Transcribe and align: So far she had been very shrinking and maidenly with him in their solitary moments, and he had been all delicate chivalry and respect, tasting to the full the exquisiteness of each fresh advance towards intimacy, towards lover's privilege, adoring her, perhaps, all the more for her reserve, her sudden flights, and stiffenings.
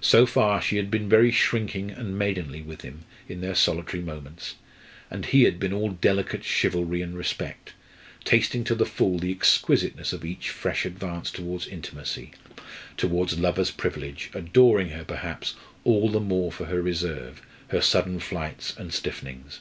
So 0.00 0.26
far 0.26 0.60
she 0.60 0.76
had 0.76 0.90
been 0.90 1.08
very 1.08 1.30
shrinking 1.30 1.92
and 1.92 2.18
maidenly 2.18 2.62
with 2.62 2.80
him 2.82 3.04
in 3.28 3.40
their 3.42 3.54
solitary 3.54 4.02
moments, 4.02 4.56
and 5.08 5.24
he 5.24 5.44
had 5.44 5.60
been 5.60 5.72
all 5.72 5.90
delicate 5.90 6.42
chivalry 6.44 7.00
and 7.00 7.16
respect, 7.16 7.74
tasting 8.24 8.64
to 8.64 8.74
the 8.74 8.84
full 8.84 9.20
the 9.20 9.30
exquisiteness 9.30 10.12
of 10.12 10.24
each 10.24 10.50
fresh 10.50 10.84
advance 10.84 11.30
towards 11.30 11.68
intimacy, 11.68 12.32
towards 12.96 13.38
lover's 13.38 13.70
privilege, 13.70 14.30
adoring 14.34 14.88
her, 14.88 15.04
perhaps, 15.04 15.54
all 15.84 16.08
the 16.10 16.18
more 16.18 16.50
for 16.50 16.64
her 16.64 16.82
reserve, 16.82 17.40
her 17.68 17.80
sudden 17.80 18.18
flights, 18.18 18.74
and 18.76 18.92
stiffenings. 18.92 19.60